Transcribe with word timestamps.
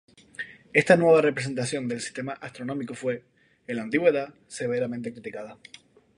Esta 0.73 0.97
nueva 0.97 1.21
representación 1.21 1.87
del 1.87 2.01
sistema 2.01 2.33
astronómico 2.33 2.95
fue, 2.95 3.23
en 3.67 3.75
la 3.75 3.83
Antigüedad, 3.83 4.33
severamente 4.47 5.13
criticada. 5.13 5.59